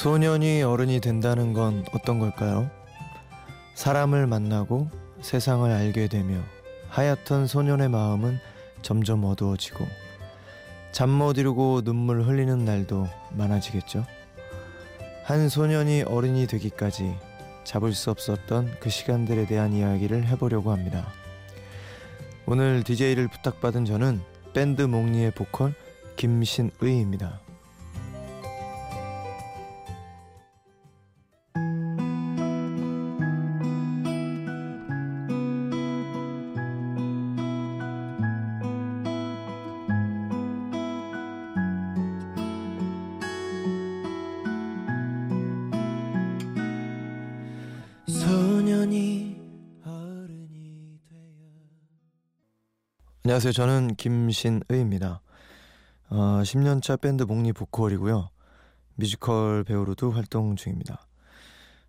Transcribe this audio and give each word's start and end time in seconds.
소년이 0.00 0.62
어른이 0.62 1.00
된다는 1.00 1.52
건 1.52 1.84
어떤 1.92 2.18
걸까요? 2.20 2.70
사람을 3.74 4.26
만나고 4.26 4.88
세상을 5.20 5.70
알게 5.70 6.08
되며 6.08 6.40
하얗던 6.88 7.46
소년의 7.46 7.90
마음은 7.90 8.38
점점 8.80 9.24
어두워지고 9.24 9.86
잠 10.90 11.10
못 11.10 11.36
이루고 11.36 11.82
눈물 11.82 12.22
흘리는 12.22 12.64
날도 12.64 13.08
많아지겠죠. 13.32 14.06
한 15.24 15.50
소년이 15.50 16.04
어른이 16.04 16.46
되기까지 16.46 17.14
잡을 17.64 17.92
수 17.92 18.10
없었던 18.10 18.76
그 18.80 18.88
시간들에 18.88 19.44
대한 19.44 19.74
이야기를 19.74 20.26
해보려고 20.28 20.72
합니다. 20.72 21.12
오늘 22.46 22.84
DJ를 22.84 23.28
부탁받은 23.28 23.84
저는 23.84 24.22
밴드 24.54 24.80
몽니의 24.80 25.32
보컬 25.32 25.74
김신의입니다. 26.16 27.49
안녕하세요. 53.40 53.52
저는 53.52 53.94
김신의입니다. 53.94 55.22
어, 56.10 56.14
10년차 56.44 57.00
밴드 57.00 57.22
목리 57.22 57.54
보컬이고요. 57.54 58.28
뮤지컬 58.96 59.64
배우로도 59.64 60.10
활동 60.10 60.56
중입니다. 60.56 61.06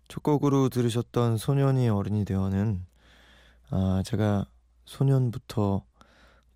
첫 0.08 0.22
곡으로 0.22 0.70
들으셨던 0.70 1.36
소년이 1.36 1.90
어른이 1.90 2.24
되어는 2.24 2.86
아, 3.68 4.02
제가 4.06 4.46
소년부터 4.86 5.84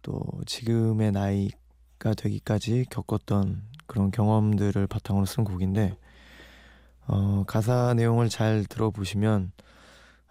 또 0.00 0.22
지금의 0.47 1.12
나이가 1.12 2.14
되기까지 2.16 2.86
겪었던 2.88 3.64
그런 3.86 4.10
경험들을 4.10 4.86
바탕으로 4.86 5.27
쓴 5.27 5.44
곡인데 5.44 5.94
어, 7.06 7.44
가사 7.47 7.92
내용을 7.92 8.31
잘 8.31 8.64
들어보시면 8.64 9.53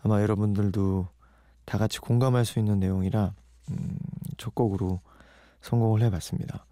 아마 0.02 0.24
여러분들도 0.24 1.08
다 1.66 1.78
같이 1.78 2.00
공감할 2.00 2.46
수 2.46 2.58
있는 2.58 2.80
내용이라 2.80 3.36
음, 3.70 3.98
첫 4.38 4.56
곡으로 4.56 5.02
성공을 5.62 6.02
해봤습니다. 6.04 6.66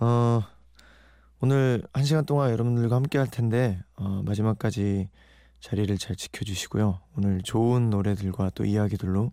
어, 0.00 0.42
오늘 1.40 1.82
한 1.92 2.04
시간 2.04 2.26
동안 2.26 2.50
여러분들과 2.50 2.96
함께 2.96 3.18
할 3.18 3.28
텐데 3.28 3.80
어, 3.96 4.22
마지막까지 4.24 5.08
자리를 5.60 5.96
잘 5.98 6.16
지켜주시고요. 6.16 7.00
오늘 7.16 7.42
좋은 7.42 7.90
노래들과 7.90 8.50
또 8.54 8.64
이야기들로 8.64 9.32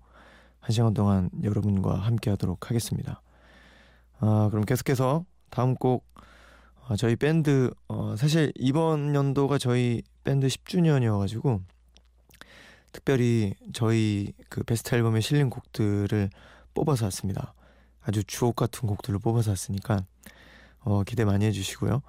한 0.59 0.71
시간 0.71 0.93
동안 0.93 1.29
여러분과 1.43 1.95
함께 1.95 2.29
하도록 2.31 2.69
하겠습니다. 2.69 3.21
아, 4.19 4.47
그럼 4.49 4.65
계속해서 4.65 5.25
다음 5.49 5.75
곡 5.75 6.05
어, 6.87 6.95
저희 6.95 7.15
밴드 7.15 7.71
어, 7.87 8.15
사실 8.17 8.51
이번 8.55 9.15
연도가 9.15 9.57
저희 9.57 10.03
밴드 10.23 10.47
10주년이어가지고 10.47 11.61
특별히 12.91 13.53
저희 13.73 14.33
그 14.49 14.63
베스트 14.63 14.95
앨범에 14.95 15.19
실린 15.19 15.49
곡들을 15.49 16.29
뽑아서 16.75 17.05
왔습니다. 17.05 17.55
아주 18.03 18.23
주옥 18.23 18.55
같은 18.55 18.87
곡들을 18.87 19.17
뽑아서 19.17 19.51
왔으니까 19.51 20.05
어, 20.81 21.03
기대 21.03 21.25
많이 21.25 21.45
해주시고요. 21.45 22.03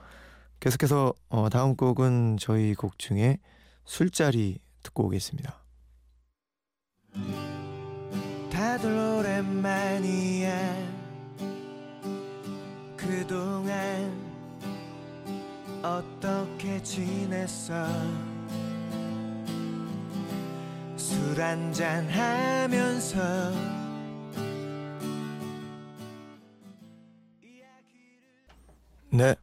계속해서 0.60 1.14
어, 1.30 1.48
다음 1.48 1.74
곡은 1.76 2.36
저희 2.38 2.74
곡 2.74 2.98
중에 2.98 3.38
술자리 3.86 4.58
듣고 4.82 5.06
오겠습니다. 5.06 5.62
다들 8.50 8.90
오랜만이야 8.90 10.56
그동안 12.96 14.26
어떻게 15.82 16.82
지냈어 16.82 17.86
술 20.96 21.40
한잔 21.40 22.08
하면서 22.08 23.75
네, 29.16 29.34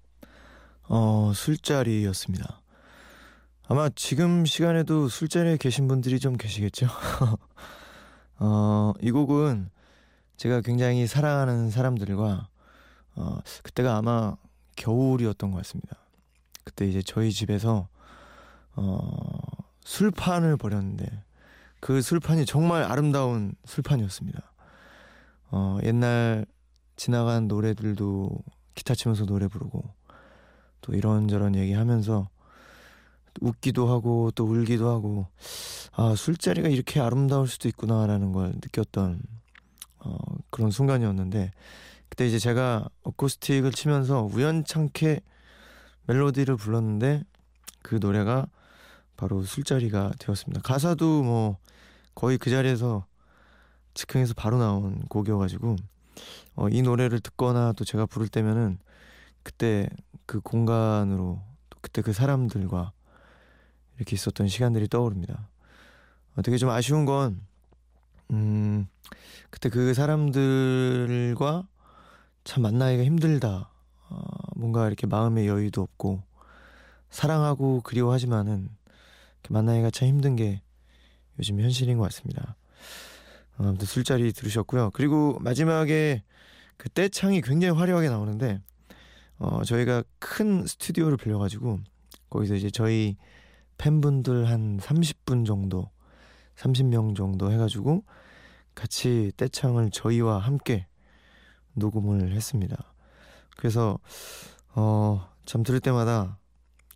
어, 0.84 1.32
술자리였습니다. 1.34 2.62
아마 3.68 3.90
지금 3.96 4.46
시간에도 4.46 5.08
술자리에 5.08 5.58
계신 5.58 5.88
분들이 5.88 6.20
좀 6.20 6.38
계시겠죠? 6.38 6.86
어, 8.38 8.94
이 9.02 9.10
곡은 9.10 9.72
제가 10.38 10.62
굉장히 10.62 11.08
사랑하는 11.08 11.72
사람들과 11.72 12.50
어, 13.16 13.40
그때가 13.64 13.98
아마 13.98 14.36
겨울이었던 14.76 15.50
것 15.50 15.58
같습니다. 15.58 15.98
그때 16.64 16.86
이제 16.86 17.02
저희 17.02 17.32
집에서 17.32 17.88
어, 18.76 19.00
술판을 19.86 20.58
벌였는데 20.58 21.24
그 21.80 22.04
술판이 22.04 22.46
정말 22.46 22.84
아름다운 22.84 23.56
술판이었습니다. 23.66 24.40
어, 25.50 25.80
옛날 25.82 26.46
지나간 26.96 27.48
노래들도 27.48 28.30
기타 28.76 28.96
치면서 28.96 29.26
노래 29.26 29.48
부르고 29.48 29.84
또 30.82 30.94
이런저런 30.94 31.56
얘기하면서 31.56 32.30
웃기도 33.42 33.88
하고 33.88 34.32
또 34.36 34.46
울기도 34.46 34.90
하고 34.90 35.28
아 35.94 36.14
술자리가 36.16 36.70
이렇게 36.70 37.00
아름다울 37.00 37.48
수도 37.48 37.68
있구나라는 37.68 38.32
걸 38.32 38.50
느꼈던 38.54 39.22
어, 40.00 40.18
그런 40.50 40.72
순간이었는데 40.72 41.52
그때 42.10 42.28
이제 42.28 42.38
제가 42.38 42.88
어쿠스틱을 43.04 43.72
치면서 43.72 44.30
우연찮게 44.32 45.22
멜로디를 46.06 46.58
불렀는데 46.58 47.24
그 47.82 47.96
노래가 48.00 48.48
바로 49.16 49.44
술자리가 49.44 50.12
되었습니다. 50.20 50.62
가사도 50.62 51.24
뭐 51.24 51.58
거의 52.14 52.38
그 52.38 52.50
자리에서 52.50 53.06
즉흥해서 53.94 54.34
바로 54.36 54.58
나온 54.58 55.02
곡이어가지고 55.08 55.76
어, 56.56 56.70
이 56.70 56.82
노래를 56.82 57.20
듣거나 57.20 57.74
또 57.74 57.84
제가 57.84 58.06
부를 58.06 58.28
때면은 58.28 58.78
그때 59.44 59.90
그 60.26 60.40
공간으로 60.42 61.42
또 61.70 61.78
그때 61.82 62.02
그 62.02 62.14
사람들과 62.14 62.92
이렇게 63.98 64.16
있었던 64.16 64.48
시간들이 64.48 64.88
떠오릅니다. 64.88 65.48
어, 66.36 66.42
되게 66.42 66.58
좀 66.58 66.70
아쉬운 66.70 67.06
건 67.06 67.42
음, 68.32 68.88
그때 69.50 69.70
그 69.70 69.94
사람들과 69.94 71.68
참 72.44 72.64
만나기가 72.64 73.04
힘들다. 73.04 73.70
어, 74.10 74.24
뭔가 74.56 74.88
이렇게 74.88 75.08
마음의 75.08 75.48
여유도 75.48 75.82
없고 75.82 76.24
사랑하고 77.10 77.82
그리워하지만은 77.82 78.70
만나기가 79.50 79.92
참 79.92 80.08
힘든 80.08 80.36
게 80.36 80.62
요즘 81.40 81.60
현실인 81.60 81.98
것 81.98 82.06
같습니다. 82.06 82.56
어, 83.58 83.68
아무튼 83.68 83.86
술자리 83.86 84.32
들으셨고요. 84.34 84.92
그리고 84.94 85.38
마지막에 85.40 86.24
그 86.78 86.90
떼창이 86.90 87.42
굉장히 87.42 87.78
화려하게 87.78 88.10
나오는데 88.10 88.60
어, 89.38 89.64
저희가 89.64 90.04
큰 90.20 90.66
스튜디오를 90.66 91.18
빌려가지고 91.18 91.80
거기서 92.30 92.56
이제 92.56 92.70
저희 92.70 93.18
팬분들 93.78 94.50
한 94.50 94.80
30분 94.80 95.46
정도 95.46 95.90
30명 96.56 97.16
정도 97.16 97.52
해가지고 97.52 98.04
같이 98.76 99.32
떼창을 99.38 99.92
저희와 99.92 100.40
함께 100.40 100.88
녹음을 101.74 102.32
했습니다. 102.32 102.94
그래서 103.58 104.00
어, 104.76 105.30
참 105.46 105.64
들을 105.64 105.80
때마다 105.80 106.40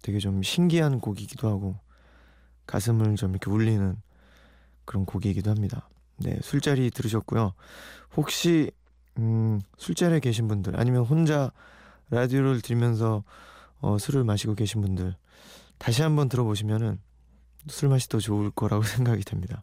되게 0.02 0.20
좀 0.20 0.42
신기한 0.42 1.00
곡이기도 1.00 1.48
하고 1.48 1.80
가슴을 2.66 3.16
좀 3.16 3.32
이렇게 3.32 3.50
울리는 3.50 4.02
그런 4.86 5.06
곡이기도 5.06 5.50
합니다. 5.52 5.90
네, 6.18 6.38
술자리 6.42 6.90
들으셨고요. 6.92 7.54
혹시 8.16 8.72
음, 9.18 9.62
술자리에 9.78 10.20
계신 10.20 10.48
분들 10.48 10.80
아니면 10.80 11.04
혼자 11.04 11.52
라디오를 12.10 12.62
들으면서 12.62 13.24
어, 13.80 13.98
술을 13.98 14.24
마시고 14.24 14.56
계신 14.56 14.82
분들 14.82 15.16
다시 15.78 16.02
한번 16.02 16.30
들어보시면은 16.30 17.00
술 17.68 17.90
맛이 17.90 18.08
더 18.10 18.20
좋을 18.20 18.52
거라고 18.52 18.84
생각이 18.84 19.24
됩니다. 19.24 19.62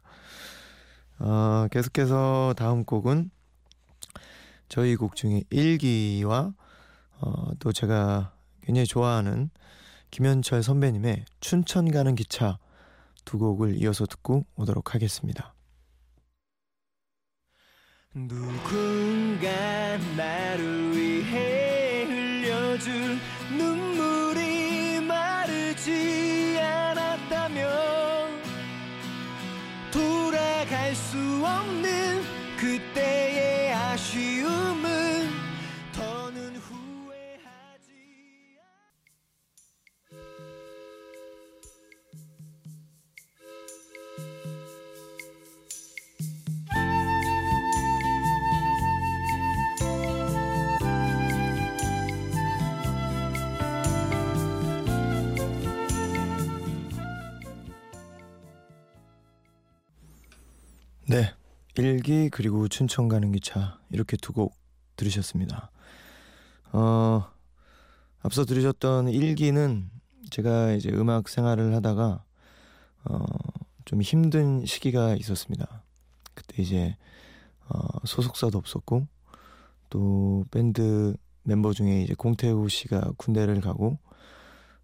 어, 1.18 1.66
계속해서 1.70 2.54
다음 2.56 2.84
곡은 2.84 3.30
저희 4.68 4.96
곡 4.96 5.16
중에 5.16 5.44
일기와 5.50 6.52
어, 7.20 7.50
또 7.58 7.72
제가 7.72 8.32
굉장히 8.62 8.86
좋아하는 8.86 9.50
김현철 10.10 10.62
선배님의 10.62 11.24
춘천 11.40 11.90
가는 11.90 12.14
기차 12.14 12.58
두 13.24 13.38
곡을 13.38 13.76
이어서 13.82 14.06
듣고 14.06 14.46
오도록 14.56 14.94
하겠습니다. 14.94 15.53
누군 18.14 19.03
네. 61.06 61.34
일기 61.76 62.30
그리고 62.30 62.68
춘천 62.68 63.08
가는 63.08 63.32
기차 63.32 63.78
이렇게 63.90 64.16
두 64.16 64.32
곡 64.32 64.54
들으셨습니다. 64.96 65.70
어 66.72 67.24
앞서 68.22 68.44
들으셨던 68.44 69.08
일기는 69.08 69.90
제가 70.30 70.72
이제 70.72 70.90
음악 70.90 71.28
생활을 71.28 71.74
하다가 71.74 72.24
어 73.04 73.24
좀 73.84 74.00
힘든 74.00 74.64
시기가 74.64 75.14
있었습니다. 75.16 75.82
그때 76.32 76.62
이제 76.62 76.96
어 77.68 77.78
소속사도 78.06 78.56
없었고 78.56 79.06
또 79.90 80.44
밴드 80.50 81.14
멤버 81.42 81.72
중에 81.74 82.02
이제 82.02 82.14
공태우 82.14 82.68
씨가 82.68 83.12
군대를 83.18 83.60
가고 83.60 83.98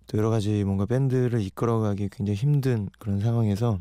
또 0.07 0.19
여러 0.19 0.29
가지 0.29 0.65
뭔가 0.65 0.85
밴드를 0.85 1.41
이끌어가기 1.41 2.11
굉장히 2.13 2.37
힘든 2.37 2.91
그런 2.99 3.21
상황에서 3.21 3.81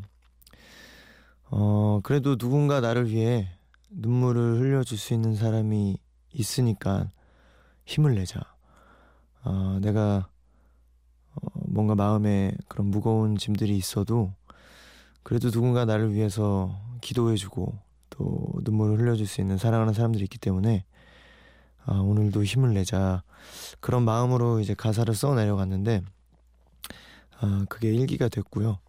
어 1.52 2.00
그래도 2.04 2.36
누군가 2.36 2.80
나를 2.80 3.10
위해 3.10 3.50
눈물을 3.90 4.60
흘려줄 4.60 4.98
수 4.98 5.14
있는 5.14 5.36
사람이 5.36 5.98
있으니까 6.32 7.12
힘을 7.86 8.16
내자. 8.16 8.40
어, 9.44 9.80
내가 9.82 10.30
어, 11.34 11.48
뭔가 11.68 11.96
마음에 11.96 12.52
그런 12.68 12.88
무거운 12.88 13.38
짐들이 13.38 13.76
있어도 13.78 14.34
그래도 15.24 15.50
누군가 15.50 15.86
나를 15.86 16.14
위해서 16.14 16.80
기도해주고 17.02 17.78
또 18.10 18.52
눈물을 18.64 19.00
흘려줄 19.00 19.26
수 19.28 19.42
있는 19.42 19.58
사랑하는 19.58 19.94
사람들이 19.94 20.24
있기 20.26 20.38
때문에 20.38 20.86
아, 21.86 21.96
오늘도 21.96 22.44
힘을 22.44 22.74
내자 22.74 23.24
그런 23.80 24.04
마음으로 24.04 24.60
이제 24.60 24.74
가사를 24.74 25.14
써 25.16 25.34
내려갔는데 25.34 26.02
아, 27.40 27.66
그게 27.70 27.94
일기가 27.94 28.28
됐고요. 28.28 28.80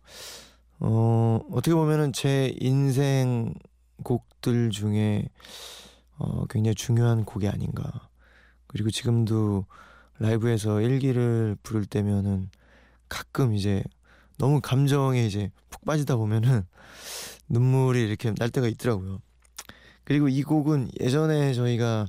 어, 0.81 1.41
어떻게 1.53 1.75
보면은 1.75 2.13
제 2.13 2.55
인생 2.59 3.55
곡들 4.03 4.71
중에 4.71 5.29
어, 6.17 6.47
굉장히 6.47 6.75
중요한 6.75 7.25
곡이 7.25 7.49
아닌가. 7.49 8.09
그리고 8.67 8.91
지금도 8.91 9.67
라이브에서 10.19 10.81
일기를 10.81 11.57
부를 11.63 11.85
때면은 11.85 12.51
가끔 13.09 13.55
이제 13.55 13.83
너무 14.39 14.61
감정에 14.63 15.27
이제 15.27 15.51
푹 15.69 15.85
빠지다 15.85 16.17
보면은 16.17 16.67
눈물이 17.49 18.03
이렇게 18.03 18.33
날 18.35 18.49
때가 18.49 18.67
있더라고요. 18.69 19.21
그리고 20.05 20.29
이 20.29 20.43
곡은 20.43 20.91
예전에 21.01 21.53
저희가 21.53 22.07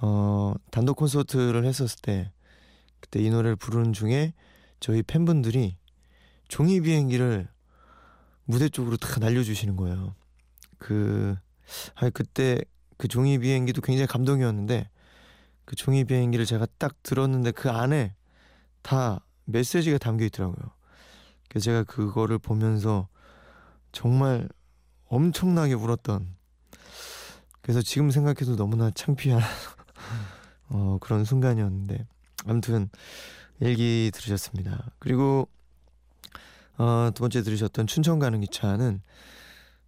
어 0.00 0.54
단독 0.70 0.96
콘서트를 0.96 1.64
했었을 1.64 1.98
때 2.02 2.30
그때 3.00 3.20
이 3.20 3.30
노래를 3.30 3.56
부르는 3.56 3.92
중에 3.92 4.32
저희 4.80 5.02
팬분들이 5.02 5.76
종이 6.48 6.80
비행기를 6.80 7.48
무대 8.44 8.68
쪽으로 8.68 8.96
다 8.96 9.18
날려주시는 9.20 9.76
거예요. 9.76 10.14
그 10.78 11.36
아니 11.94 12.10
그때 12.10 12.60
그 12.96 13.08
종이 13.08 13.38
비행기도 13.38 13.80
굉장히 13.80 14.06
감동이었는데 14.06 14.88
그 15.64 15.76
종이 15.76 16.04
비행기를 16.04 16.44
제가 16.44 16.66
딱 16.78 17.02
들었는데 17.02 17.52
그 17.52 17.70
안에 17.70 18.14
다 18.82 19.20
메시지가 19.46 19.98
담겨 19.98 20.24
있더라고요. 20.26 20.72
그래서 21.48 21.64
제가 21.64 21.84
그거를 21.84 22.38
보면서 22.38 23.08
정말 23.92 24.48
엄청나게 25.06 25.74
울었던 25.74 26.34
그래서 27.62 27.80
지금 27.80 28.10
생각해도 28.10 28.56
너무나 28.56 28.90
창피한 28.90 29.40
어, 30.68 30.98
그런 31.00 31.24
순간이었는데 31.24 32.06
아무튼 32.46 32.90
일기 33.60 34.10
들으셨습니다. 34.12 34.90
그리고 34.98 35.48
어, 36.76 37.10
두 37.14 37.20
번째 37.20 37.42
들으셨던 37.42 37.86
춘천 37.86 38.18
가는 38.18 38.40
기차는 38.40 39.00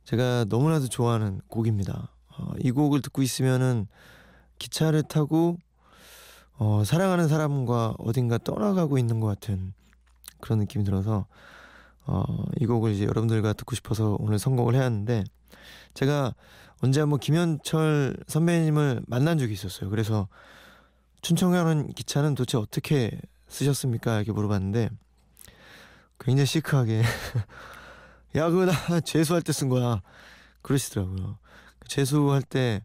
제가 0.05 0.47
너무나도 0.49 0.89
좋아하는 0.89 1.41
곡입니다. 1.49 2.13
어, 2.39 2.53
이 2.61 2.71
곡을 2.71 3.03
듣고 3.03 3.23
있으면은 3.23 3.89
기차를 4.59 5.03
타고 5.03 5.57
어, 6.59 6.85
사랑하는 6.85 7.29
사람과 7.29 7.95
어딘가 7.99 8.39
떠나가고 8.39 8.99
있는 8.99 9.21
것 9.21 9.27
같은 9.27 9.75
그런 10.41 10.61
느낌이 10.61 10.85
들어서 10.85 11.27
어, 12.07 12.25
이 12.61 12.67
곡을 12.67 12.93
이제 12.93 13.05
여러분들과 13.05 13.53
듣고 13.53 13.75
싶어서 13.75 14.17
오늘 14.21 14.39
선곡을 14.39 14.75
해왔는데 14.75 15.25
제가 15.95 16.35
언제 16.83 17.01
한번 17.01 17.19
김현철 17.19 18.17
선배님을 18.27 19.03
만난 19.07 19.39
적이 19.39 19.55
있었어요. 19.55 19.91
그래서 19.91 20.29
춘천 21.21 21.51
가는 21.51 21.93
기차는 21.93 22.35
도대체 22.35 22.59
어떻게 22.59 23.21
쓰셨습니까? 23.49 24.17
이렇게 24.17 24.33
물어봤는데 24.33 24.91
굉장히 26.19 26.47
시크하게 26.47 27.03
야 28.37 28.51
그거 28.51 28.67
나 28.67 29.01
재수할 29.01 29.43
때 29.43 29.53
쓴 29.53 29.69
거야 29.69 30.03
그러시더라고요. 30.63 31.39
재수할 31.87 32.43
때 32.43 32.83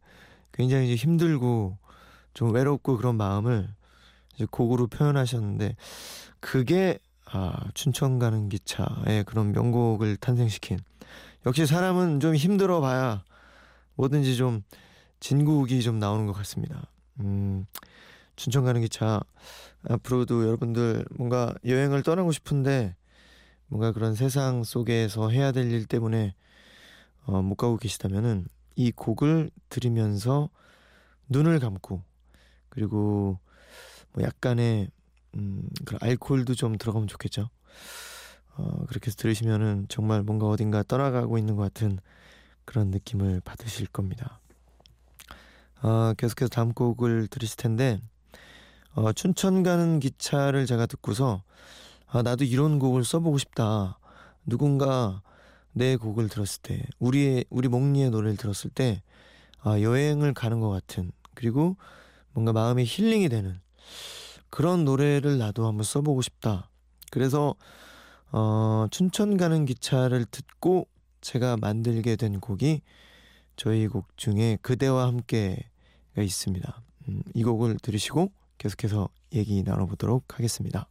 굉장히 0.52 0.86
이제 0.88 0.96
힘들고 0.96 1.78
좀 2.34 2.54
외롭고 2.54 2.98
그런 2.98 3.18
마음을 3.18 3.68
이제 4.36 4.46
곡으로 4.50 4.88
표현하셨는데 4.88 5.76
그게 6.40 7.00
아 7.26 7.54
춘천 7.74 8.20
가는 8.20 8.50
기차의 8.50 9.24
그런 9.26 9.52
명곡을 9.52 10.18
탄생시킨 10.18 10.80
역시 11.46 11.66
사람은 11.66 12.20
좀 12.20 12.36
힘들어 12.36 12.82
봐야 12.82 13.24
뭐든지 13.96 14.38
좀 14.38 14.64
진국이 15.20 15.82
좀 15.82 16.00
나오는 16.00 16.26
것 16.28 16.34
같습니다. 16.34 16.88
음 17.20 17.66
춘천 18.36 18.64
가는 18.64 18.82
기차 18.82 19.20
앞으로도 19.90 20.44
여러분들 20.46 21.06
뭔가 21.18 21.54
여행을 21.66 22.04
떠나고 22.04 22.32
싶은데 22.32 22.96
뭔가 23.72 23.92
그런 23.94 24.16
세상 24.16 24.64
속에서 24.64 25.30
해야 25.30 25.52
될 25.54 25.72
일 25.72 25.86
때문에 25.86 26.36
어, 27.26 27.42
못 27.42 27.56
가고 27.56 27.78
계시다면은 27.78 28.46
이 28.76 28.92
곡을 28.92 29.50
들으면서 29.70 30.50
눈을 31.30 31.60
감고 31.60 32.04
그리고 32.70 33.40
뭐 34.14 34.24
약간의 34.24 34.90
음, 35.36 35.70
그런 35.86 36.00
알코올도 36.02 36.56
좀 36.56 36.78
들어가면 36.78 37.08
좋겠죠. 37.08 37.50
어, 38.58 38.86
그렇게 38.88 39.08
해서 39.08 39.16
들으시면은 39.18 39.86
정말 39.88 40.24
뭔가 40.24 40.48
어딘가 40.48 40.84
떠나가고 40.84 41.38
있는 41.38 41.56
것 41.56 41.64
같은 41.64 42.00
그런 42.66 42.92
느낌을 42.92 43.40
받으실 43.42 43.88
겁니다. 43.88 44.42
어, 45.82 46.14
계속해서 46.18 46.50
다음 46.50 46.74
곡을 46.74 47.28
들으실 47.28 47.56
텐데 47.56 48.02
어, 48.94 49.14
춘천 49.14 49.64
가는 49.64 50.02
기차를 50.02 50.66
제가 50.66 50.86
듣고서 50.86 51.44
아, 52.14 52.22
나도 52.22 52.44
이런 52.44 52.78
곡을 52.78 53.06
써보고 53.06 53.38
싶다. 53.38 53.98
누군가 54.46 55.22
내 55.72 55.96
곡을 55.96 56.28
들었을 56.28 56.62
때, 56.62 56.84
우리의, 57.00 57.46
우리 57.50 57.70
몽니의 57.70 58.10
노래를 58.10 58.36
들었을 58.36 58.70
때, 58.70 59.02
아, 59.62 59.80
여행을 59.80 60.34
가는 60.34 60.60
것 60.60 60.70
같은, 60.70 61.14
그리고 61.36 61.78
뭔가 62.34 62.52
마음이 62.52 62.84
힐링이 62.86 63.30
되는 63.30 63.62
그런 64.50 64.84
노래를 64.84 65.38
나도 65.38 65.66
한번 65.66 65.86
써보고 65.86 66.22
싶다. 66.22 66.70
그래서, 67.12 67.56
어, 68.34 68.88
춘천 68.92 69.38
가는 69.38 69.64
기차를 69.64 70.26
듣고 70.26 70.90
제가 71.22 71.56
만들게 71.56 72.18
된 72.18 72.42
곡이 72.42 72.82
저희 73.56 73.88
곡 73.88 74.18
중에 74.18 74.58
그대와 74.62 75.08
함께가 75.08 76.22
있습니다. 76.22 76.82
음, 77.08 77.24
이 77.34 77.44
곡을 77.46 77.78
들으시고 77.82 78.34
계속해서 78.58 79.08
얘기 79.32 79.64
나눠보도록 79.64 80.38
하겠습니다. 80.38 80.91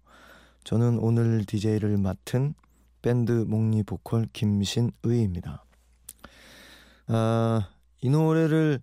저는 0.63 0.99
오늘 0.99 1.43
DJ를 1.45 1.97
맡은 1.97 2.53
밴드 3.01 3.31
목리 3.31 3.83
보컬 3.83 4.27
김신의입니다. 4.31 5.65
아, 7.07 7.69
이 8.01 8.09
노래를 8.09 8.81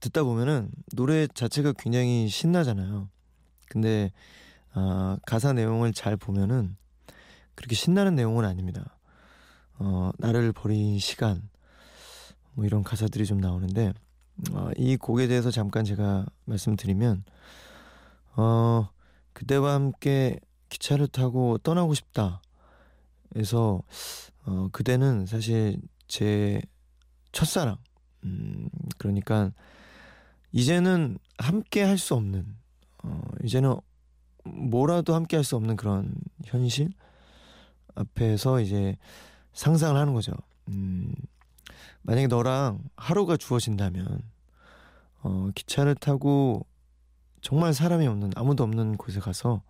듣다 0.00 0.22
보면은 0.22 0.70
노래 0.94 1.26
자체가 1.26 1.72
굉장히 1.78 2.28
신나잖아요. 2.28 3.08
근데 3.68 4.12
아, 4.72 5.18
가사 5.26 5.52
내용을 5.52 5.92
잘 5.92 6.16
보면은 6.16 6.76
그렇게 7.54 7.74
신나는 7.74 8.14
내용은 8.14 8.44
아닙니다. 8.44 8.96
어, 9.78 10.10
나를 10.18 10.52
버린 10.52 10.98
시간 10.98 11.48
뭐 12.52 12.64
이런 12.64 12.84
가사들이 12.84 13.26
좀 13.26 13.38
나오는데 13.38 13.92
어, 14.52 14.70
이 14.76 14.96
곡에 14.96 15.26
대해서 15.26 15.50
잠깐 15.50 15.84
제가 15.84 16.26
말씀드리면 16.44 17.24
어, 18.36 18.88
그대와 19.34 19.74
함께 19.74 20.38
기차를 20.70 21.08
타고 21.08 21.58
떠나고 21.58 21.94
싶다. 21.94 22.40
그래서 23.30 23.82
어, 24.46 24.68
그대는 24.72 25.26
사실 25.26 25.80
제 26.08 26.60
첫사랑. 27.32 27.76
음, 28.24 28.68
그러니까 28.98 29.52
이제는 30.52 31.18
함께 31.38 31.82
할 31.82 31.98
수 31.98 32.14
없는 32.14 32.56
어, 33.02 33.20
이제는 33.42 33.74
뭐라도 34.44 35.14
함께 35.14 35.36
할 35.36 35.44
수 35.44 35.56
없는 35.56 35.76
그런 35.76 36.14
현실 36.44 36.90
앞에서 37.94 38.60
이제 38.60 38.96
상상을 39.52 39.98
하는 40.00 40.14
거죠. 40.14 40.32
음, 40.68 41.14
만약에 42.02 42.26
너랑 42.28 42.82
하루가 42.96 43.36
주어진다면 43.36 44.20
어, 45.22 45.50
기차를 45.54 45.94
타고 45.96 46.66
정말 47.44 47.74
사람이 47.74 48.06
없는 48.06 48.30
아무도 48.36 48.64
없는 48.64 48.96
곳에 48.96 49.20
가서 49.20 49.60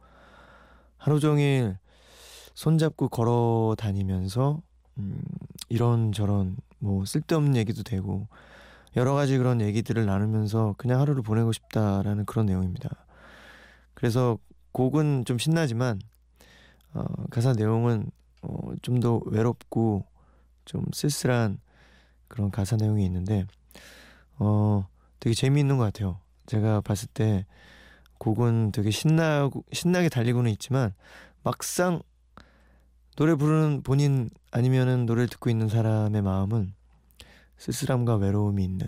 하루 0.96 1.18
종일 1.18 1.76
손잡고 2.54 3.08
걸어 3.08 3.74
다니면서 3.76 4.62
음, 4.98 5.20
이런저런 5.68 6.56
뭐 6.78 7.04
쓸데없는 7.04 7.56
얘기도 7.56 7.82
되고 7.82 8.28
여러 8.94 9.12
가지 9.12 9.36
그런 9.38 9.60
얘기들을 9.60 10.06
나누면서 10.06 10.76
그냥 10.78 11.00
하루를 11.00 11.22
보내고 11.22 11.50
싶다라는 11.50 12.26
그런 12.26 12.46
내용입니다. 12.46 12.90
그래서 13.94 14.38
곡은 14.70 15.24
좀 15.24 15.38
신나지만 15.38 15.98
어, 16.92 17.04
가사 17.28 17.54
내용은 17.54 18.08
어, 18.42 18.56
좀 18.82 19.00
더 19.00 19.20
외롭고 19.26 20.06
좀 20.64 20.84
쓸쓸한 20.92 21.58
그런 22.28 22.52
가사 22.52 22.76
내용이 22.76 23.04
있는데 23.04 23.46
어 24.38 24.86
되게 25.18 25.34
재미있는 25.34 25.76
것 25.76 25.84
같아요. 25.84 26.20
제가 26.46 26.80
봤을 26.80 27.08
때 27.12 27.46
곡은 28.18 28.72
되게 28.72 28.90
신나고 28.90 29.64
신나게 29.72 30.08
달리고는 30.08 30.50
있지만 30.52 30.94
막상 31.42 32.02
노래 33.16 33.34
부르는 33.34 33.82
본인 33.82 34.30
아니면은 34.50 35.06
노래를 35.06 35.28
듣고 35.28 35.50
있는 35.50 35.68
사람의 35.68 36.22
마음은 36.22 36.74
쓸쓸함과 37.58 38.16
외로움이 38.16 38.64
있는 38.64 38.86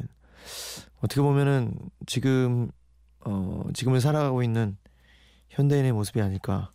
어떻게 1.00 1.20
보면은 1.20 1.74
지금 2.06 2.70
어 3.20 3.64
지금을 3.74 4.00
살아가고 4.00 4.42
있는 4.42 4.76
현대인의 5.50 5.92
모습이 5.92 6.20
아닐까 6.20 6.70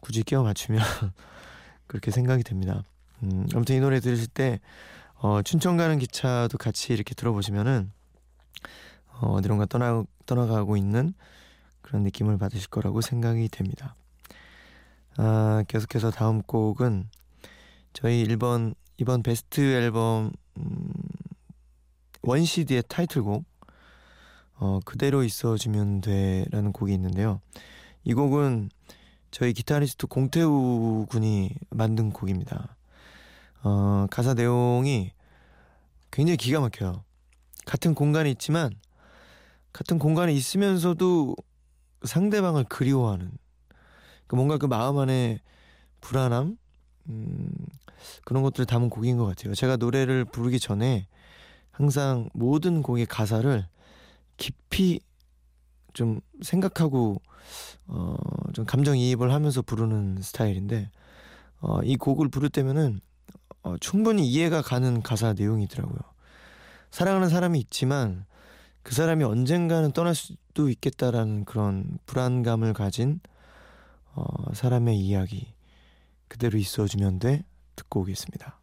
굳이 0.00 0.22
끼워 0.22 0.42
맞추면 0.42 0.80
그렇게 1.86 2.10
생각이 2.10 2.42
됩니다. 2.42 2.84
음, 3.22 3.46
아무튼 3.54 3.76
이 3.76 3.80
노래 3.80 4.00
들으실 4.00 4.28
때 4.28 4.60
어, 5.16 5.42
춘천 5.42 5.76
가는 5.76 5.98
기차도 5.98 6.56
같이 6.56 6.92
이렇게 6.92 7.14
들어보시면은 7.14 7.92
어, 9.20 9.32
어디론가 9.32 9.66
떠나 9.66 10.04
떠나가고 10.26 10.76
있는 10.76 11.14
그런 11.82 12.02
느낌을 12.02 12.38
받으실 12.38 12.68
거라고 12.70 13.00
생각이 13.00 13.48
됩니다. 13.48 13.94
아, 15.16 15.64
계속해서 15.68 16.10
다음 16.10 16.42
곡은 16.42 17.08
저희 17.92 18.24
1번 18.24 18.74
이번 18.96 19.22
베스트 19.22 19.60
앨범 19.60 20.32
음, 20.56 20.92
원 22.22 22.44
CD의 22.44 22.84
타이틀곡 22.88 23.44
어, 24.56 24.80
그대로 24.84 25.24
있어주면 25.24 26.02
돼라는 26.02 26.72
곡이 26.72 26.92
있는데요. 26.92 27.40
이 28.04 28.14
곡은 28.14 28.70
저희 29.30 29.52
기타리스트 29.52 30.06
공태우 30.06 31.06
군이 31.08 31.54
만든 31.70 32.12
곡입니다. 32.12 32.76
어, 33.62 34.06
가사 34.10 34.34
내용이 34.34 35.12
굉장히 36.10 36.36
기가 36.36 36.60
막혀요. 36.60 37.04
같은 37.64 37.94
공간에 37.94 38.30
있지만 38.30 38.72
같은 39.72 39.98
공간에 39.98 40.32
있으면서도 40.32 41.36
상대방을 42.04 42.64
그리워하는 42.64 43.30
그 44.26 44.34
뭔가 44.36 44.58
그 44.58 44.66
마음 44.66 44.98
안에 44.98 45.40
불안함 46.00 46.56
음, 47.08 47.52
그런 48.24 48.42
것들을 48.42 48.66
담은 48.66 48.90
곡인 48.90 49.16
것 49.16 49.26
같아요. 49.26 49.54
제가 49.54 49.76
노래를 49.76 50.24
부르기 50.24 50.58
전에 50.58 51.08
항상 51.70 52.28
모든 52.32 52.82
곡의 52.82 53.06
가사를 53.06 53.66
깊이 54.36 55.00
좀 55.92 56.20
생각하고 56.42 57.20
어, 57.86 58.16
좀 58.52 58.64
감정이입을 58.64 59.32
하면서 59.32 59.62
부르는 59.62 60.22
스타일인데 60.22 60.90
어, 61.60 61.80
이 61.82 61.96
곡을 61.96 62.28
부를 62.28 62.48
때면은 62.48 63.00
어, 63.62 63.76
충분히 63.78 64.26
이해가 64.26 64.62
가는 64.62 65.02
가사 65.02 65.34
내용이더라고요. 65.34 65.98
사랑하는 66.90 67.28
사람이 67.28 67.58
있지만 67.60 68.24
그 68.82 68.94
사람이 68.94 69.24
언젠가는 69.24 69.92
떠날 69.92 70.14
수도 70.14 70.68
있겠다라는 70.68 71.44
그런 71.44 71.98
불안감을 72.06 72.72
가진 72.72 73.20
어, 74.14 74.52
사람의 74.54 74.98
이야기 74.98 75.52
그대로 76.28 76.58
있어주면 76.58 77.18
돼 77.18 77.44
듣고 77.76 78.00
오겠습니다. 78.00 78.59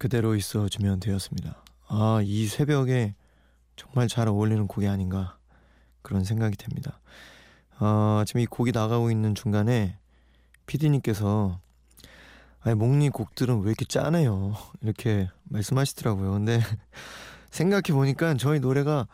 그대로 0.00 0.34
있어주면 0.34 1.00
되었습니다. 1.00 1.62
아, 1.88 2.22
이 2.24 2.46
새벽에 2.46 3.14
정말 3.76 4.08
잘 4.08 4.28
어울리는 4.28 4.66
곡이 4.66 4.88
아닌가 4.88 5.36
그런 6.00 6.24
생각이 6.24 6.56
됩니다. 6.56 7.00
아, 7.76 8.24
지금 8.26 8.40
이 8.40 8.46
곡이 8.46 8.72
나가고 8.72 9.10
있는 9.10 9.34
중간에 9.34 9.98
피디님께서 10.64 11.60
아니 12.62 12.76
목니 12.76 13.10
곡들은 13.10 13.60
왜 13.60 13.66
이렇게 13.66 13.84
짜네요 13.84 14.54
이렇게 14.80 15.28
말씀하시더라고요. 15.44 16.32
근데 16.32 16.60
생각해 17.52 17.92
보니까 17.92 18.32
저희 18.38 18.58
노래가 18.58 19.06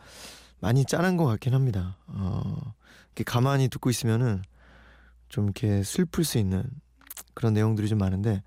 많이 0.61 0.85
짠한 0.85 1.17
것 1.17 1.25
같긴 1.25 1.53
합니다. 1.53 1.97
어, 2.07 2.73
이렇게 3.07 3.25
가만히 3.25 3.67
듣고 3.67 3.89
있으면은 3.89 4.41
좀 5.27 5.45
이렇게 5.47 5.83
슬플 5.83 6.23
수 6.23 6.37
있는 6.37 6.63
그런 7.33 7.51
내용들이 7.51 7.89
좀 7.89 7.97
많은데 7.97 8.41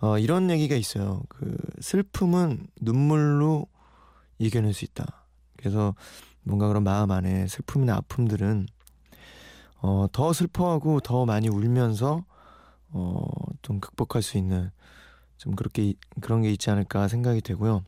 어, 0.00 0.18
이런 0.18 0.50
얘기가 0.50 0.74
있어요. 0.76 1.22
그 1.28 1.56
슬픔은 1.80 2.66
눈물로 2.80 3.66
이겨낼 4.38 4.74
수 4.74 4.84
있다. 4.84 5.24
그래서 5.56 5.94
뭔가 6.42 6.68
그런 6.68 6.82
마음 6.84 7.10
안에 7.10 7.46
슬픔이나 7.46 7.96
아픔들은 7.96 8.66
어, 9.80 10.06
더 10.12 10.32
슬퍼하고 10.32 11.00
더 11.00 11.26
많이 11.26 11.48
울면서 11.48 12.24
어, 12.90 13.24
좀 13.62 13.80
극복할 13.80 14.22
수 14.22 14.38
있는 14.38 14.70
좀 15.36 15.54
그렇게 15.56 15.94
그런 16.20 16.42
게 16.42 16.50
있지 16.50 16.70
않을까 16.70 17.08
생각이 17.08 17.40
되고요. 17.40 17.84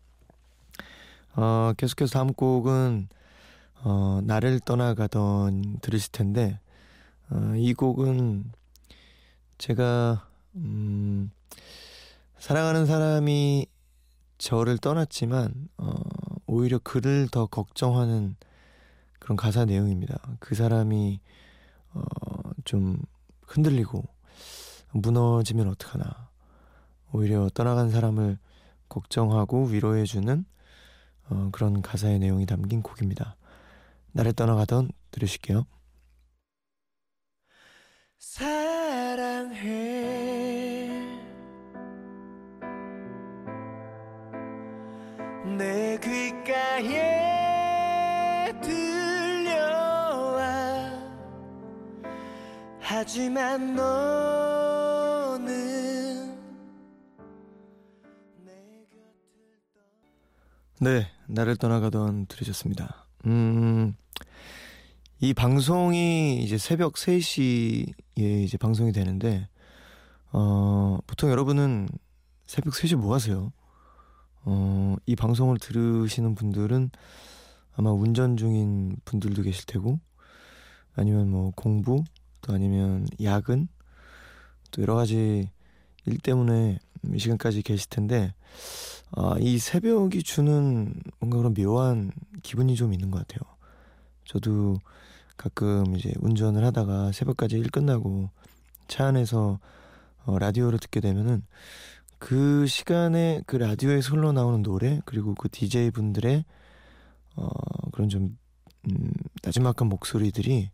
어, 1.36 1.72
계속해서 1.76 2.12
다음 2.12 2.32
곡은 2.32 3.08
어, 3.82 4.20
나를 4.25 4.60
떠나가던 4.60 5.78
들으실 5.80 6.12
텐데 6.12 6.58
어, 7.30 7.54
이 7.56 7.75
곡은 7.75 8.52
제가 9.58 10.28
음, 10.56 11.30
사랑하는 12.46 12.86
사람이 12.86 13.66
저를 14.38 14.78
떠났지만 14.78 15.68
어, 15.78 15.92
오히려 16.46 16.78
그를 16.78 17.26
더 17.28 17.46
걱정하는 17.46 18.36
그런 19.18 19.36
가사 19.36 19.64
내용입니다. 19.64 20.16
그 20.38 20.54
사람이 20.54 21.18
어, 21.92 22.02
좀 22.64 23.00
흔들리고 23.48 24.04
무너지면 24.92 25.66
어떡하나. 25.70 26.30
오히려 27.10 27.48
떠나간 27.52 27.90
사람을 27.90 28.38
걱정하고 28.88 29.64
위로해주는 29.64 30.44
어, 31.30 31.48
그런 31.50 31.82
가사의 31.82 32.20
내용이 32.20 32.46
담긴 32.46 32.80
곡입니다. 32.80 33.34
나를 34.12 34.32
떠나가던 34.32 34.92
들으실게요. 35.10 35.66
사랑해 38.20 39.26
귓가에 46.00 47.40
들려와 48.60 50.42
하지만 52.80 53.74
너는 53.76 55.46
네 60.80 61.06
나를 61.26 61.56
떠나가던 61.56 62.26
들으셨습니다 62.26 63.06
음... 63.26 63.94
이 65.20 65.32
방송이 65.32 66.42
이제 66.42 66.58
새벽 66.58 66.94
3시에 66.94 67.94
이제 68.16 68.58
방송이 68.58 68.92
되는데 68.92 69.48
어, 70.32 70.98
보통 71.06 71.30
여러분은 71.30 71.88
새벽 72.46 72.74
3시 72.74 72.96
뭐 72.96 73.14
하세요? 73.14 73.52
어, 74.46 74.94
이 75.06 75.16
방송을 75.16 75.58
들으시는 75.58 76.36
분들은 76.36 76.90
아마 77.74 77.90
운전 77.90 78.36
중인 78.36 78.96
분들도 79.04 79.42
계실 79.42 79.66
테고 79.66 79.98
아니면 80.94 81.28
뭐 81.30 81.50
공부 81.56 82.04
또 82.40 82.54
아니면 82.54 83.06
야근 83.22 83.68
또 84.70 84.82
여러 84.82 84.94
가지 84.94 85.50
일 86.06 86.18
때문에 86.18 86.78
이 87.12 87.18
시간까지 87.18 87.62
계실 87.62 87.90
텐데 87.90 88.34
아, 89.10 89.34
이 89.40 89.58
새벽이 89.58 90.22
주는 90.22 90.94
뭔가 91.18 91.38
그런 91.38 91.52
묘한 91.52 92.12
기분이 92.42 92.76
좀 92.76 92.92
있는 92.92 93.10
것 93.10 93.26
같아요. 93.26 93.40
저도 94.24 94.78
가끔 95.36 95.96
이제 95.96 96.12
운전을 96.20 96.64
하다가 96.64 97.10
새벽까지 97.12 97.56
일 97.56 97.70
끝나고 97.70 98.30
차 98.86 99.06
안에서 99.06 99.58
어, 100.24 100.38
라디오를 100.38 100.78
듣게 100.78 101.00
되면은 101.00 101.42
그 102.18 102.66
시간에 102.66 103.42
그 103.46 103.56
라디오에서 103.56 104.12
흘러나오는 104.14 104.62
노래 104.62 105.00
그리고 105.04 105.35
그 105.35 105.49
DJ 105.49 105.90
분들의 105.90 106.44
어 107.37 107.49
그런 107.92 108.08
좀 108.08 108.38
음, 108.88 109.11
나지막한 109.42 109.88
목소리들이 109.88 110.70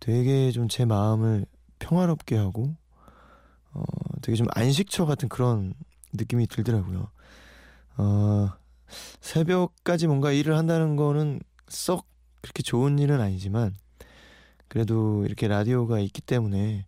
되게 0.00 0.50
좀 0.52 0.68
제 0.68 0.84
마음을 0.84 1.46
평화롭게 1.78 2.36
하고 2.36 2.76
어 3.72 3.82
되게 4.22 4.36
좀 4.36 4.46
안식처 4.54 5.06
같은 5.06 5.28
그런 5.28 5.74
느낌이 6.12 6.46
들더라고요. 6.46 7.10
어 7.98 8.50
새벽까지 9.20 10.06
뭔가 10.06 10.32
일을 10.32 10.56
한다는 10.56 10.96
거는 10.96 11.40
썩 11.68 12.06
그렇게 12.40 12.62
좋은 12.62 12.98
일은 12.98 13.20
아니지만 13.20 13.74
그래도 14.68 15.24
이렇게 15.24 15.48
라디오가 15.48 15.98
있기 15.98 16.22
때문에 16.22 16.86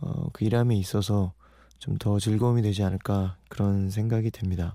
어, 0.00 0.28
그 0.32 0.44
일함에 0.44 0.76
있어서 0.76 1.32
좀 1.78 1.98
더 1.98 2.18
즐거움이 2.18 2.62
되지 2.62 2.82
않을까 2.82 3.36
그런 3.48 3.90
생각이 3.90 4.30
듭니다. 4.30 4.74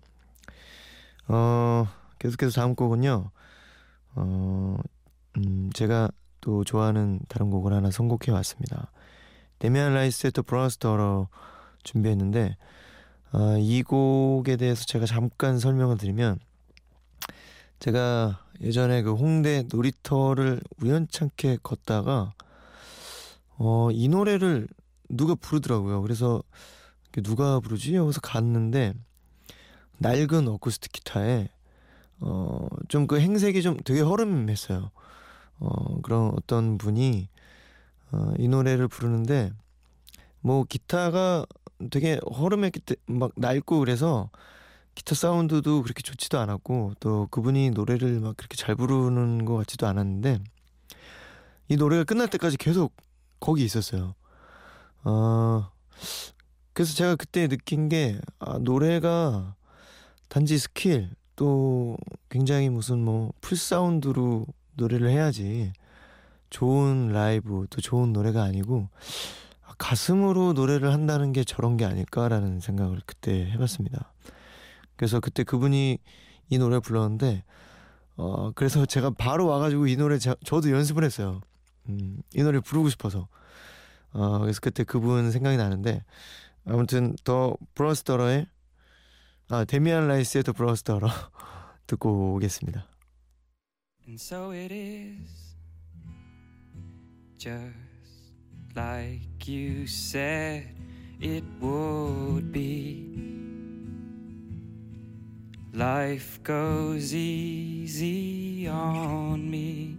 어, 1.28 1.88
계속해서 2.20 2.52
다음 2.52 2.76
곡은요. 2.76 3.32
어, 4.16 4.78
음, 5.38 5.70
제가 5.74 6.10
또 6.42 6.64
좋아하는 6.64 7.20
다른 7.28 7.50
곡을 7.50 7.74
하나 7.74 7.92
선곡해 7.92 8.32
왔습니다. 8.32 8.92
데미안 9.60 9.94
라이스의 9.94 10.32
또 10.32 10.44
브라스터러 10.44 11.28
준비했는데 11.84 12.58
어, 13.32 13.58
이 13.60 13.84
곡에 13.84 14.56
대해서 14.56 14.86
제가 14.86 15.06
잠깐 15.06 15.60
설명을 15.60 15.98
드리면 15.98 16.40
제가 17.80 18.44
예전에 18.62 19.04
그 19.04 19.14
홍대 19.14 19.64
놀이터를 19.72 20.62
우연찮게 20.82 21.60
걷다가 21.64 22.34
어, 23.58 23.90
이 23.92 24.08
노래를 24.08 24.68
누가 25.10 25.36
부르더라고요. 25.36 26.02
그래서 26.02 26.42
누가 27.24 27.60
부르지? 27.60 27.96
여기서 27.96 28.22
갔는데 28.22 28.94
낡은 30.00 30.48
어쿠스틱 30.48 30.92
기타에 30.92 31.50
어, 32.22 32.68
좀 32.90 33.08
그 33.08 33.20
행색이 33.20 33.62
좀 33.62 33.78
되게 33.84 34.02
허름했어요. 34.02 34.92
어, 35.60 36.02
그런 36.02 36.32
어떤 36.36 36.78
분이 36.78 37.30
어, 38.12 38.34
이 38.38 38.48
노래를 38.48 38.88
부르는데 38.88 39.52
뭐 40.42 40.64
기타가 40.64 41.46
되게 41.92 42.20
허름했기 42.38 42.80
때막 42.82 43.32
낡고 43.36 43.80
그래서 43.80 44.30
기타 44.96 45.16
사운드도 45.16 45.84
그렇게 45.84 46.02
좋지도 46.02 46.40
않았고 46.40 46.94
또 47.00 47.28
그분이 47.32 47.72
노래를 47.72 48.20
막 48.20 48.36
그렇게 48.36 48.58
잘 48.58 48.76
부르는 48.76 49.46
것 49.46 49.56
같지도 49.58 49.88
않았는데 49.88 50.40
이 51.70 51.78
노래가 51.78 52.04
끝날 52.04 52.28
때까지 52.30 52.58
계속 52.58 52.94
거기 53.40 53.64
있었어요. 53.64 54.16
어, 55.04 55.72
그래서 56.80 56.94
제가 56.94 57.18
그때 57.18 57.50
느낀 57.50 57.90
게 57.90 58.22
아, 58.40 58.58
노래가 58.58 59.54
단지 60.30 60.58
스킬 60.58 61.10
또 61.36 61.98
굉장히 62.30 62.70
무슨 62.70 63.04
뭐 63.04 63.34
full 63.42 63.80
sound로 63.80 64.46
노래를 64.76 65.10
해야지 65.10 65.74
좋은 66.50 67.10
라이브 67.10 67.68
또 67.70 67.82
좋은 67.82 68.14
노래가 68.14 68.44
아니고 68.44 68.88
아, 69.62 69.74
가슴으로 69.78 70.54
노래를 70.54 70.94
한다는 70.94 71.34
게 71.34 71.44
저런 71.44 71.76
게 71.76 71.84
아닐까라는 71.84 72.62
생각을 72.62 73.02
그때 73.06 73.52
해봤습니다. 73.52 74.14
그래서 74.96 75.20
그때 75.20 75.44
그분이 75.44 75.98
이 76.48 76.58
노래 76.60 76.80
불렀는데 76.80 77.44
어 78.16 78.52
그래서 78.54 78.86
제가 78.86 79.10
바로 79.10 79.48
와가지고 79.48 79.88
이 79.88 79.98
노래 79.98 80.18
자, 80.18 80.34
저도 80.46 80.72
연습을 80.72 81.04
했어요. 81.04 81.42
음, 81.90 82.22
이 82.34 82.42
노래 82.42 82.62
부르고 82.62 82.88
싶어서 82.88 83.28
어 84.14 84.40
그래서 84.40 84.62
그때 84.62 84.86
그분 84.86 85.30
생각이 85.30 85.58
나는데 85.58 86.06
아무튼 86.66 87.16
더 87.24 87.56
브러스터러의 87.76 88.48
아 89.50 89.66
데미안 89.66 90.08
라이스의 90.08 90.44
더 90.44 90.54
브러스터러 90.54 91.08
듣고 91.88 92.36
오겠습니다. 92.36 92.88
And 94.08 94.20
so 94.20 94.52
it 94.52 94.74
is 94.74 95.56
just 97.38 97.76
like 98.76 99.48
you 99.48 99.84
said 99.84 100.68
it 101.22 101.44
would 101.62 102.52
be. 102.52 103.40
Life 105.74 106.42
goes 106.44 107.14
easy 107.14 108.68
on 108.68 109.50
me 109.50 109.98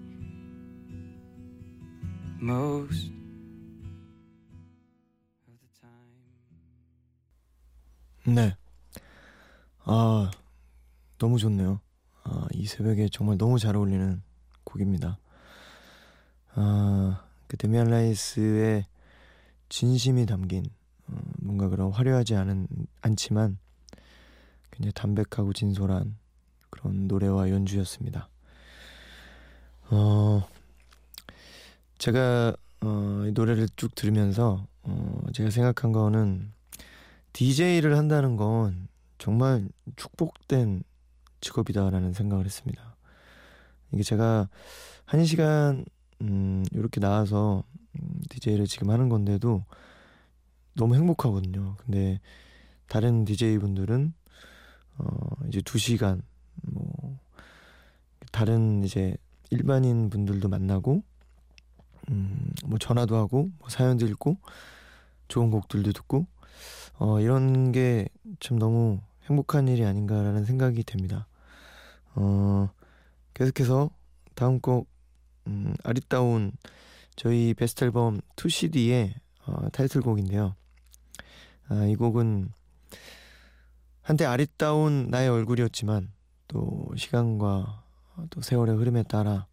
most 2.40 3.12
네. 8.32 8.54
아, 9.80 10.30
너무 11.18 11.36
좋네요. 11.38 11.80
아, 12.22 12.46
이 12.52 12.64
새벽에 12.64 13.08
정말 13.10 13.36
너무 13.36 13.58
잘 13.58 13.74
어울리는 13.74 14.22
곡입니다. 14.62 15.18
아, 16.54 17.24
그 17.48 17.56
데미안 17.56 17.88
라이스의 17.88 18.86
진심이 19.68 20.26
담긴 20.26 20.64
어, 21.08 21.14
뭔가 21.40 21.68
그런 21.68 21.90
화려하지 21.90 22.36
않은 22.36 22.68
않지만 23.02 23.58
굉장히 24.70 24.92
담백하고 24.92 25.52
진솔한 25.52 26.16
그런 26.70 27.08
노래와 27.08 27.50
연주였습니다. 27.50 28.28
어, 29.90 30.48
제가 31.98 32.54
어, 32.82 33.24
이 33.26 33.32
노래를 33.32 33.68
쭉 33.74 33.92
들으면서 33.96 34.68
어, 34.84 35.22
제가 35.32 35.50
생각한 35.50 35.90
거는 35.90 36.52
DJ를 37.32 37.96
한다는 37.96 38.36
건 38.36 38.88
정말 39.18 39.68
축복된 39.96 40.82
직업이다라는 41.40 42.12
생각을 42.12 42.44
했습니다. 42.44 42.96
이게 43.92 44.02
제가 44.02 44.48
한 45.04 45.24
시간 45.24 45.84
음, 46.22 46.64
이렇게 46.72 47.00
나와서 47.00 47.64
음, 47.98 48.20
DJ를 48.28 48.66
지금 48.66 48.90
하는 48.90 49.08
건데도 49.08 49.64
너무 50.74 50.94
행복하거든요. 50.94 51.76
근데 51.78 52.20
다른 52.88 53.24
DJ 53.24 53.58
분들은 53.58 54.12
어 54.98 55.06
이제 55.48 55.60
두 55.62 55.78
시간 55.78 56.22
뭐 56.62 57.18
다른 58.32 58.84
이제 58.84 59.16
일반인 59.50 60.10
분들도 60.10 60.48
만나고 60.48 61.02
음 62.10 62.50
뭐 62.70 62.78
전화도 62.78 63.16
하고 63.16 63.50
뭐 63.58 63.68
사연도 63.68 64.06
읽고 64.06 64.38
좋은 65.28 65.50
곡들도 65.50 65.92
듣고 65.92 66.26
어 67.00 67.18
이런 67.18 67.72
게 67.72 68.06
참 68.40 68.58
너무 68.58 69.00
행복한 69.28 69.68
일이 69.68 69.84
아닌가라는 69.84 70.44
생각이 70.44 70.82
됩니다. 70.84 71.26
어 72.14 72.70
계속해서 73.34 73.90
다음 74.34 74.60
곡 74.60 74.88
음, 75.46 75.74
아리따운 75.84 76.52
저희 77.16 77.54
베스트 77.54 77.84
앨범 77.84 78.20
2CD의 78.36 79.14
어, 79.46 79.68
타이틀곡인데요. 79.70 80.54
아, 81.68 81.84
이 81.86 81.96
곡은 81.96 82.52
한때 84.02 84.24
아리따운 84.24 85.08
나의 85.10 85.28
얼굴이었지만 85.28 86.12
또 86.48 86.88
시간과 86.96 87.84
또 88.30 88.40
세월의 88.40 88.76
흐름에 88.76 89.02
따라 89.04 89.46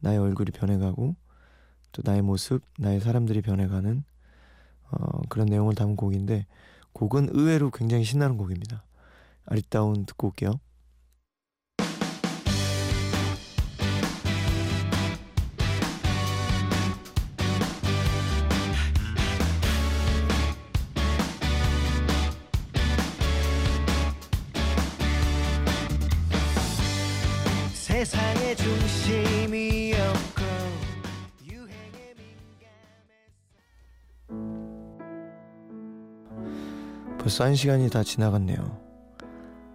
나의 0.00 0.18
얼굴이 0.18 0.50
변해가고 0.50 1.16
또 1.92 2.02
나의 2.04 2.22
모습, 2.22 2.62
나의 2.78 3.00
사람들이 3.00 3.42
변해가는 3.42 4.04
어, 4.90 5.22
그런 5.28 5.46
내용을 5.46 5.74
담은 5.74 5.96
곡인데 5.96 6.46
곡은 6.92 7.28
의외로 7.32 7.70
굉장히 7.70 8.04
신나는 8.04 8.36
곡입니다. 8.36 8.84
아리따운 9.46 10.06
듣고 10.06 10.28
올게요. 10.28 10.60
벌써 37.18 37.44
한 37.44 37.54
시간이 37.54 37.90
다 37.90 38.02
지나갔네요. 38.02 38.58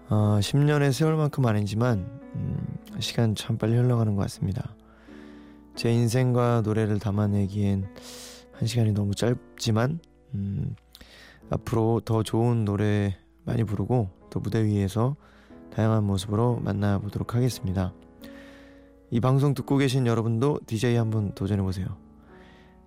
어, 0.09 0.37
10년의 0.39 0.91
세월만큼 0.93 1.45
아니지만 1.45 2.21
음, 2.35 2.77
시간 2.99 3.35
참 3.35 3.57
빨리 3.57 3.75
흘러가는 3.75 4.15
것 4.15 4.21
같습니다. 4.23 4.75
제 5.75 5.91
인생과 5.91 6.61
노래를 6.61 6.99
담아내기엔 6.99 7.87
한 8.53 8.67
시간이 8.67 8.93
너무 8.93 9.13
짧지만 9.13 9.99
음, 10.35 10.75
앞으로 11.49 12.01
더 12.05 12.23
좋은 12.23 12.63
노래 12.63 13.17
많이 13.43 13.63
부르고 13.63 14.09
또 14.29 14.39
무대 14.39 14.63
위에서 14.63 15.15
다양한 15.73 16.03
모습으로 16.05 16.59
만나보도록 16.63 17.35
하겠습니다. 17.35 17.93
이 19.11 19.19
방송 19.19 19.53
듣고 19.53 19.77
계신 19.77 20.07
여러분도 20.07 20.59
DJ 20.65 20.95
한번 20.95 21.33
도전해보세요. 21.35 21.87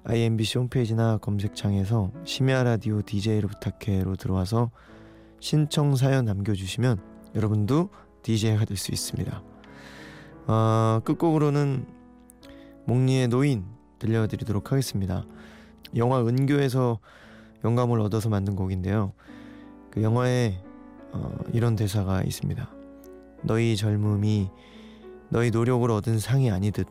IMBC 0.09 0.59
홈페이지나 0.59 1.19
검색창에서 1.19 2.13
심야 2.25 2.63
라디오 2.63 3.03
DJ를 3.03 3.49
부탁해로 3.49 4.15
들어와서 4.15 4.71
신청 5.41 5.97
사연 5.97 6.27
남겨주시면 6.27 7.01
여러분도 7.35 7.91
DJ가 8.23 8.65
될 8.65 8.77
수 8.77 8.93
있습니다. 8.93 9.43
어, 10.47 11.01
끝곡으로는 11.05 11.87
목리의 12.85 13.27
노인 13.27 13.65
들려드리도록 13.99 14.71
하겠습니다. 14.71 15.25
영화 15.97 16.21
은교에서 16.21 17.01
영감을 17.65 17.99
얻어서 17.99 18.29
만든 18.29 18.55
곡인데요. 18.55 19.13
그 19.91 20.05
영화에 20.05 20.63
어, 21.13 21.37
이런 21.53 21.75
대사가 21.75 22.23
있습니다. 22.23 22.71
너희 23.43 23.77
젊음이 23.77 24.51
너희 25.31 25.51
노력으로 25.51 25.97
얻은 25.97 26.21
상이 26.21 26.49
아니듯 26.53 26.87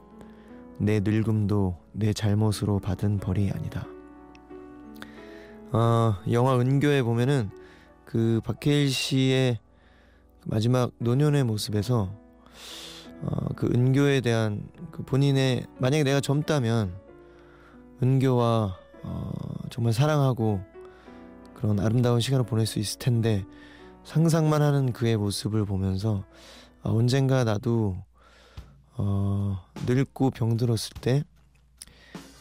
내 0.77 0.99
늙음도 0.99 1.77
내 1.91 2.13
잘못으로 2.13 2.79
받은 2.79 3.19
벌이 3.19 3.49
아니다. 3.51 3.88
어, 5.71 6.15
영화 6.31 6.59
은교에 6.59 7.03
보면은 7.03 7.49
그 8.05 8.39
박해일 8.43 8.89
씨의 8.89 9.59
마지막 10.45 10.91
노년의 10.99 11.43
모습에서 11.43 12.13
어, 13.21 13.47
그 13.55 13.67
은교에 13.67 14.21
대한 14.21 14.67
그 14.91 15.03
본인의 15.03 15.65
만약에 15.79 16.03
내가 16.03 16.21
젊다면 16.21 16.93
은교와 18.03 18.77
어, 19.03 19.31
정말 19.69 19.93
사랑하고 19.93 20.61
그런 21.53 21.79
아름다운 21.79 22.19
시간을 22.19 22.45
보낼 22.45 22.65
수 22.65 22.79
있을 22.79 22.99
텐데 22.99 23.45
상상만 24.03 24.61
하는 24.61 24.93
그의 24.93 25.17
모습을 25.17 25.65
보면서 25.65 26.23
아, 26.83 26.89
언젠가 26.89 27.43
나도 27.43 27.97
어, 28.97 29.60
늙고 29.86 30.31
병들었을 30.31 31.01
때 31.01 31.23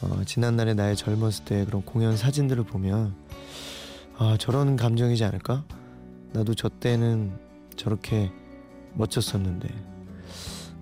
어, 0.00 0.22
지난날의 0.24 0.74
나의 0.74 0.96
젊었을 0.96 1.44
때 1.44 1.64
그런 1.64 1.82
공연 1.82 2.16
사진들을 2.16 2.64
보면 2.64 3.14
아 4.18 4.36
저런 4.38 4.76
감정이지 4.76 5.24
않을까? 5.24 5.64
나도 6.32 6.54
저 6.54 6.68
때는 6.68 7.38
저렇게 7.76 8.30
멋졌었는데 8.94 9.68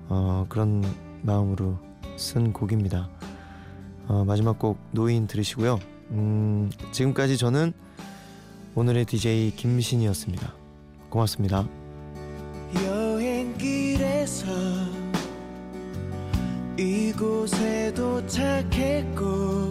어, 0.09 0.47
그런 0.49 0.83
마음으로 1.23 1.79
쓴 2.17 2.53
곡입니다. 2.53 3.09
어, 4.09 4.25
마지막 4.25 4.59
곡 4.59 4.79
노인 4.91 5.27
들으시고요. 5.27 5.79
음, 6.11 6.71
지금까지 6.91 7.37
저는 7.39 7.73
오늘의 8.75 9.05
DJ 9.07 9.53
김신이었습니다. 9.57 10.55
고맙습니다. 11.11 11.82
도착했고 18.27 19.62